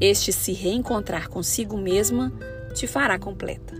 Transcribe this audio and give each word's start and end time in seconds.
este 0.00 0.32
se 0.32 0.52
reencontrar 0.52 1.28
consigo 1.28 1.76
mesma 1.76 2.32
te 2.74 2.86
fará 2.86 3.18
completa. 3.18 3.74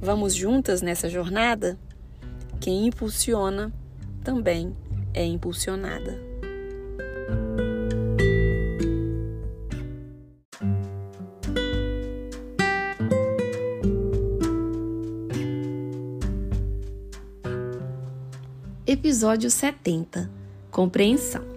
Vamos 0.00 0.34
juntas 0.34 0.82
nessa 0.82 1.08
jornada? 1.08 1.78
Quem 2.60 2.86
impulsiona 2.86 3.72
também 4.24 4.76
é 5.14 5.24
impulsionada. 5.24 6.26
Episódio 18.84 19.50
70 19.50 20.30
Compreensão 20.70 21.55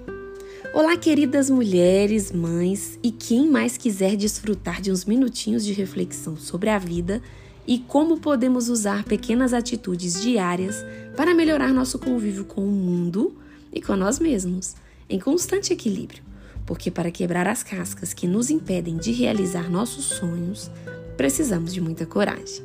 Olá, 0.72 0.96
queridas 0.96 1.50
mulheres, 1.50 2.32
mães 2.32 3.00
e 3.02 3.12
quem 3.12 3.50
mais 3.50 3.76
quiser 3.76 4.16
desfrutar 4.16 4.80
de 4.80 4.92
uns 4.92 5.04
minutinhos 5.04 5.66
de 5.66 5.74
reflexão 5.74 6.38
sobre 6.38 6.70
a 6.70 6.78
vida 6.78 7.24
e 7.66 7.80
como 7.80 8.20
podemos 8.20 8.70
usar 8.70 9.04
pequenas 9.04 9.52
atitudes 9.52 10.22
diárias 10.22 10.86
para 11.18 11.34
melhorar 11.34 11.74
nosso 11.74 11.98
convívio 11.98 12.46
com 12.46 12.62
o 12.62 12.72
mundo 12.72 13.36
e 13.74 13.82
com 13.82 13.96
nós 13.96 14.20
mesmos, 14.20 14.76
em 15.10 15.20
constante 15.20 15.74
equilíbrio. 15.74 16.22
Porque 16.68 16.92
para 16.92 17.10
quebrar 17.10 17.48
as 17.48 17.64
cascas 17.64 18.14
que 18.14 18.28
nos 18.28 18.52
impedem 18.52 18.96
de 18.96 19.12
realizar 19.12 19.72
nossos 19.72 20.06
sonhos, 20.06 20.70
precisamos 21.18 21.74
de 21.74 21.82
muita 21.82 22.06
coragem. 22.06 22.64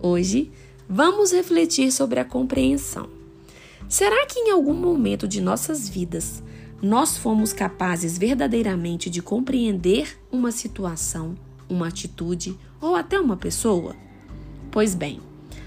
Hoje, 0.00 0.50
vamos 0.88 1.30
refletir 1.30 1.92
sobre 1.92 2.20
a 2.20 2.24
compreensão. 2.24 3.10
Será 3.86 4.24
que 4.24 4.38
em 4.38 4.50
algum 4.50 4.72
momento 4.74 5.28
de 5.28 5.42
nossas 5.42 5.86
vidas 5.86 6.42
nós 6.82 7.16
fomos 7.16 7.52
capazes 7.52 8.18
verdadeiramente 8.18 9.08
de 9.08 9.22
compreender 9.22 10.18
uma 10.32 10.50
situação, 10.50 11.36
uma 11.68 11.86
atitude 11.86 12.58
ou 12.80 12.96
até 12.96 13.20
uma 13.20 13.36
pessoa? 13.36 13.94
Pois 14.68 14.92
bem, 14.92 15.20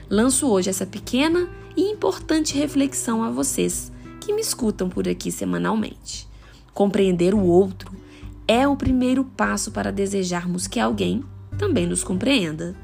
lanço 0.10 0.46
hoje 0.46 0.70
essa 0.70 0.86
pequena 0.86 1.50
e 1.78 1.84
importante 1.84 2.58
reflexão 2.58 3.24
a 3.24 3.32
vocês 3.32 3.94
que 4.20 4.34
me 4.34 4.42
escutam 4.42 4.90
por 4.90 5.08
aqui 5.08 5.32
semanalmente. 5.32 6.28
Compreender 6.74 7.34
o 7.34 7.44
outro 7.44 7.94
é 8.46 8.68
o 8.68 8.76
primeiro 8.76 9.24
passo 9.24 9.72
para 9.72 9.94
desejarmos 9.94 10.68
que 10.68 10.82
alguém 10.82 11.24
também 11.58 11.88
nos 11.88 12.04
compreenda. 12.04 12.76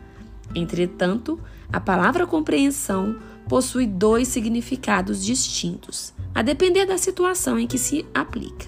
Entretanto, 0.55 1.37
a 1.71 1.81
palavra 1.81 2.25
compreensão 2.25 3.17
possui 3.51 3.85
dois 3.85 4.29
significados 4.29 5.21
distintos 5.21 6.13
a 6.33 6.41
depender 6.41 6.85
da 6.85 6.97
situação 6.97 7.59
em 7.59 7.67
que 7.67 7.77
se 7.77 8.05
aplica. 8.13 8.65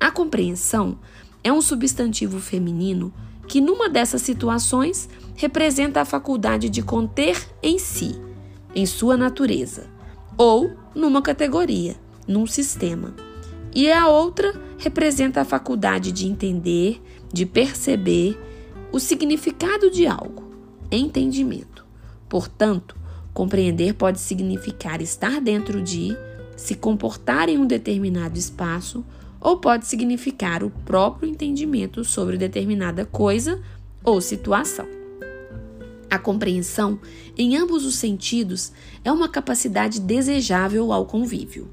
A 0.00 0.10
compreensão 0.10 0.98
é 1.44 1.52
um 1.52 1.60
substantivo 1.60 2.40
feminino 2.40 3.12
que, 3.46 3.60
numa 3.60 3.90
dessas 3.90 4.22
situações, 4.22 5.06
representa 5.34 6.00
a 6.00 6.06
faculdade 6.06 6.70
de 6.70 6.80
conter 6.80 7.46
em 7.62 7.78
si, 7.78 8.18
em 8.74 8.86
sua 8.86 9.18
natureza, 9.18 9.86
ou 10.38 10.72
numa 10.94 11.20
categoria, 11.20 11.94
num 12.26 12.46
sistema. 12.46 13.14
E 13.74 13.92
a 13.92 14.08
outra 14.08 14.58
representa 14.78 15.42
a 15.42 15.44
faculdade 15.44 16.10
de 16.10 16.26
entender, 16.26 17.02
de 17.30 17.44
perceber 17.44 18.40
o 18.90 18.98
significado 18.98 19.90
de 19.90 20.06
algo, 20.06 20.42
entendimento. 20.90 21.84
Portanto, 22.30 22.96
compreender 23.36 23.92
pode 23.92 24.18
significar 24.18 25.02
estar 25.02 25.42
dentro 25.42 25.82
de, 25.82 26.16
se 26.56 26.74
comportar 26.74 27.50
em 27.50 27.58
um 27.58 27.66
determinado 27.66 28.38
espaço 28.38 29.04
ou 29.38 29.58
pode 29.58 29.86
significar 29.86 30.64
o 30.64 30.70
próprio 30.70 31.28
entendimento 31.28 32.02
sobre 32.02 32.38
determinada 32.38 33.04
coisa 33.04 33.60
ou 34.02 34.22
situação. 34.22 34.88
A 36.08 36.18
compreensão, 36.18 36.98
em 37.36 37.58
ambos 37.58 37.84
os 37.84 37.96
sentidos, 37.96 38.72
é 39.04 39.12
uma 39.12 39.28
capacidade 39.28 40.00
desejável 40.00 40.90
ao 40.90 41.04
convívio. 41.04 41.68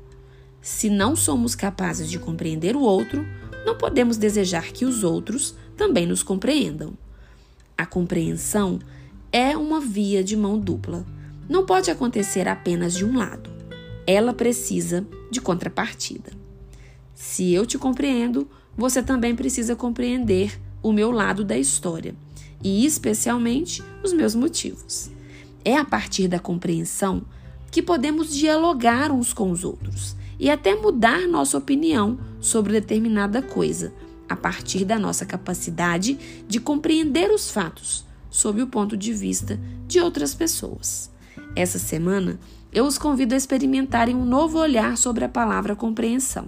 Se 0.61 0.89
não 0.89 1.15
somos 1.15 1.55
capazes 1.55 2.11
de 2.11 2.19
compreender 2.19 2.75
o 2.75 2.81
outro, 2.81 3.25
não 3.65 3.77
podemos 3.77 4.17
desejar 4.17 4.73
que 4.73 4.83
os 4.83 5.01
outros 5.01 5.55
também 5.77 6.05
nos 6.05 6.23
compreendam. 6.23 6.91
A 7.77 7.85
compreensão 7.85 8.79
é 9.31 9.55
uma 9.55 9.79
via 9.79 10.21
de 10.21 10.35
mão 10.35 10.59
dupla. 10.59 11.05
Não 11.47 11.65
pode 11.65 11.91
acontecer 11.91 12.47
apenas 12.47 12.93
de 12.93 13.05
um 13.05 13.17
lado 13.17 13.53
ela 14.05 14.33
precisa 14.33 15.05
de 15.31 15.39
contrapartida. 15.41 16.31
Se 17.13 17.53
eu 17.53 17.65
te 17.65 17.77
compreendo, 17.77 18.47
você 18.75 19.01
também 19.01 19.35
precisa 19.35 19.75
compreender 19.75 20.59
o 20.81 20.91
meu 20.91 21.11
lado 21.11 21.43
da 21.43 21.57
história 21.57 22.15
e, 22.63 22.85
especialmente, 22.85 23.83
os 24.03 24.11
meus 24.11 24.35
motivos. 24.35 25.09
É 25.63 25.77
a 25.77 25.85
partir 25.85 26.27
da 26.27 26.39
compreensão 26.39 27.23
que 27.71 27.81
podemos 27.81 28.33
dialogar 28.33 29.11
uns 29.11 29.33
com 29.33 29.49
os 29.51 29.63
outros 29.63 30.15
e 30.39 30.49
até 30.49 30.75
mudar 30.75 31.27
nossa 31.27 31.57
opinião 31.57 32.19
sobre 32.39 32.73
determinada 32.73 33.41
coisa, 33.41 33.93
a 34.27 34.35
partir 34.35 34.83
da 34.83 34.99
nossa 34.99 35.25
capacidade 35.25 36.43
de 36.47 36.59
compreender 36.59 37.31
os 37.31 37.49
fatos 37.49 38.05
sob 38.29 38.61
o 38.61 38.67
ponto 38.67 38.97
de 38.97 39.13
vista 39.13 39.59
de 39.87 39.99
outras 39.99 40.33
pessoas. 40.33 41.12
Essa 41.55 41.79
semana 41.79 42.39
eu 42.71 42.85
os 42.85 42.97
convido 42.97 43.33
a 43.33 43.37
experimentarem 43.37 44.15
um 44.15 44.25
novo 44.25 44.57
olhar 44.57 44.97
sobre 44.97 45.23
a 45.23 45.29
palavra 45.29 45.75
compreensão 45.75 46.47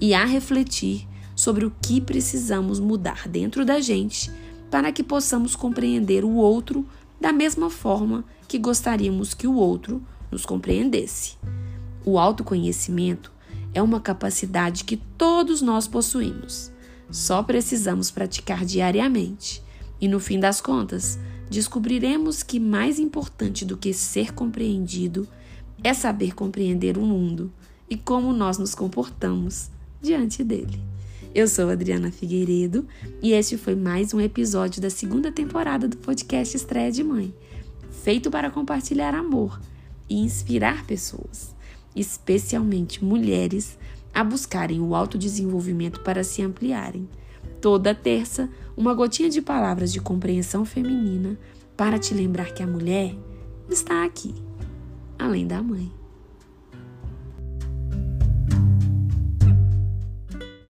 e 0.00 0.12
a 0.12 0.24
refletir 0.24 1.06
sobre 1.36 1.64
o 1.64 1.72
que 1.82 2.00
precisamos 2.00 2.80
mudar 2.80 3.28
dentro 3.28 3.64
da 3.64 3.80
gente 3.80 4.30
para 4.70 4.90
que 4.90 5.02
possamos 5.02 5.54
compreender 5.54 6.24
o 6.24 6.34
outro 6.34 6.86
da 7.20 7.32
mesma 7.32 7.70
forma 7.70 8.24
que 8.48 8.58
gostaríamos 8.58 9.34
que 9.34 9.46
o 9.46 9.54
outro 9.54 10.02
nos 10.30 10.44
compreendesse. 10.44 11.36
O 12.04 12.18
autoconhecimento 12.18 13.32
é 13.72 13.80
uma 13.80 14.00
capacidade 14.00 14.84
que 14.84 14.96
todos 14.96 15.62
nós 15.62 15.86
possuímos. 15.86 16.72
Só 17.10 17.42
precisamos 17.42 18.10
praticar 18.10 18.64
diariamente. 18.64 19.62
E 20.00 20.08
no 20.08 20.20
fim 20.20 20.38
das 20.38 20.60
contas, 20.60 21.18
descobriremos 21.50 22.42
que 22.42 22.58
mais 22.58 22.98
importante 22.98 23.64
do 23.64 23.76
que 23.76 23.92
ser 23.92 24.32
compreendido 24.32 25.28
é 25.82 25.92
saber 25.92 26.34
compreender 26.34 26.96
o 26.96 27.02
mundo 27.02 27.52
e 27.88 27.96
como 27.96 28.32
nós 28.32 28.58
nos 28.58 28.74
comportamos 28.74 29.70
diante 30.00 30.42
dele. 30.42 30.80
Eu 31.34 31.48
sou 31.48 31.68
Adriana 31.68 32.12
Figueiredo 32.12 32.86
e 33.20 33.32
este 33.32 33.56
foi 33.56 33.74
mais 33.74 34.14
um 34.14 34.20
episódio 34.20 34.80
da 34.80 34.88
segunda 34.88 35.32
temporada 35.32 35.88
do 35.88 35.96
podcast 35.96 36.56
Estreia 36.56 36.92
de 36.92 37.02
Mãe, 37.02 37.34
feito 38.02 38.30
para 38.30 38.50
compartilhar 38.50 39.14
amor 39.14 39.60
e 40.08 40.16
inspirar 40.16 40.86
pessoas, 40.86 41.54
especialmente 41.94 43.04
mulheres, 43.04 43.76
a 44.14 44.22
buscarem 44.22 44.80
o 44.80 44.94
autodesenvolvimento 44.94 46.00
para 46.00 46.22
se 46.22 46.40
ampliarem. 46.40 47.08
Toda 47.60 47.94
terça, 47.94 48.48
uma 48.76 48.94
gotinha 48.94 49.30
de 49.30 49.40
palavras 49.40 49.92
de 49.92 50.00
compreensão 50.00 50.64
feminina 50.64 51.38
para 51.76 51.98
te 51.98 52.14
lembrar 52.14 52.52
que 52.52 52.62
a 52.62 52.66
mulher 52.66 53.14
está 53.68 54.04
aqui, 54.04 54.34
além 55.18 55.46
da 55.46 55.62
mãe. 55.62 55.90